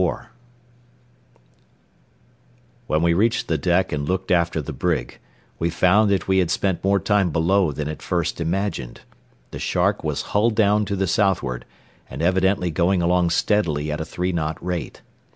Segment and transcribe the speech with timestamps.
[0.01, 0.25] XXIV
[2.87, 5.19] When we reached the deck and looked after the brig,
[5.59, 9.01] we found that we had spent more time below than at first imagined.
[9.51, 11.65] The Shark was hull down to the southward
[12.09, 15.03] and evidently going along steadily at a three knot rate.